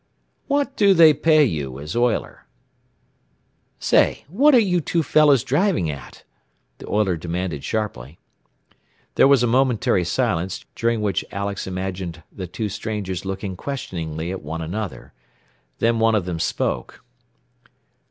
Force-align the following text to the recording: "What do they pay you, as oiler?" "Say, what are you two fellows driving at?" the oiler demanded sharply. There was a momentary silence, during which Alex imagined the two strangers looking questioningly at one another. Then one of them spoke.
"What 0.47 0.75
do 0.75 0.95
they 0.95 1.13
pay 1.13 1.43
you, 1.43 1.79
as 1.79 1.95
oiler?" 1.95 2.47
"Say, 3.77 4.25
what 4.27 4.55
are 4.55 4.59
you 4.59 4.81
two 4.81 5.03
fellows 5.03 5.43
driving 5.43 5.91
at?" 5.91 6.23
the 6.79 6.87
oiler 6.89 7.15
demanded 7.15 7.63
sharply. 7.63 8.17
There 9.13 9.27
was 9.27 9.43
a 9.43 9.45
momentary 9.45 10.03
silence, 10.03 10.65
during 10.73 11.01
which 11.01 11.23
Alex 11.31 11.67
imagined 11.67 12.23
the 12.31 12.47
two 12.47 12.67
strangers 12.67 13.25
looking 13.25 13.55
questioningly 13.55 14.31
at 14.31 14.41
one 14.41 14.63
another. 14.63 15.13
Then 15.77 15.99
one 15.99 16.15
of 16.15 16.25
them 16.25 16.39
spoke. 16.39 17.03